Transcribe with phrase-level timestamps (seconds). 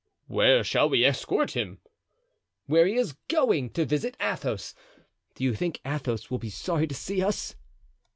[0.25, 1.77] "Where shall we escort him?"
[2.65, 4.73] "Where he is going—to visit Athos.
[5.35, 7.55] Do you think Athos will be sorry to see us?"